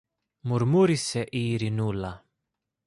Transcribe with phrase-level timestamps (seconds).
[0.41, 2.25] μουρμούρισε η Ειρηνούλα.